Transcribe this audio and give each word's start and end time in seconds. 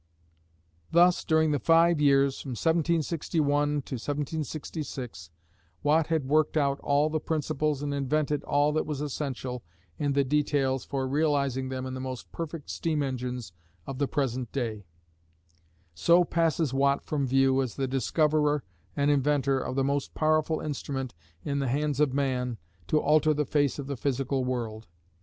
Thus 0.89 1.23
during 1.23 1.51
the 1.51 1.59
five 1.59 2.01
years 2.01 2.41
from 2.41 2.53
1761 2.53 3.83
66 3.85 5.29
Watt 5.83 6.07
had 6.07 6.27
worked 6.27 6.57
out 6.57 6.79
all 6.79 7.11
the 7.11 7.19
principles 7.19 7.83
and 7.83 7.93
invented 7.93 8.43
all 8.45 8.71
that 8.71 8.87
was 8.87 8.99
essential 8.99 9.63
in 9.99 10.13
the 10.13 10.23
details 10.23 10.83
for 10.85 11.07
realising 11.07 11.69
them 11.69 11.85
in 11.85 11.93
the 11.93 11.99
most 11.99 12.31
perfect 12.31 12.71
steam 12.71 13.03
engines 13.03 13.53
of 13.85 13.99
the 13.99 14.07
present 14.07 14.51
day. 14.51 14.85
So 15.93 16.23
passes 16.23 16.73
Watt 16.73 17.03
from 17.03 17.27
view 17.27 17.61
as 17.61 17.75
the 17.75 17.87
discoverer 17.87 18.63
and 18.95 19.11
inventor 19.11 19.59
of 19.59 19.75
the 19.75 19.83
"most 19.83 20.15
powerful 20.15 20.61
instrument 20.61 21.13
in 21.45 21.59
the 21.59 21.67
hands 21.69 21.99
of 21.99 22.11
man 22.11 22.57
to 22.87 22.97
alter 22.99 23.35
the 23.35 23.45
face 23.45 23.77
of 23.77 23.85
the 23.85 23.97
physical 23.97 24.43
world." 24.45 24.87